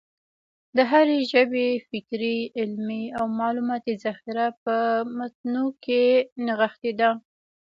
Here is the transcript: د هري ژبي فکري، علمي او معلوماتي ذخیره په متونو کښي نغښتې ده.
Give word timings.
د 0.75 0.77
هري 0.91 1.19
ژبي 1.31 1.69
فکري، 1.89 2.37
علمي 2.59 3.03
او 3.17 3.25
معلوماتي 3.39 3.93
ذخیره 4.03 4.47
په 4.63 4.75
متونو 5.17 5.63
کښي 5.83 6.03
نغښتې 6.45 6.91
ده. 6.99 7.09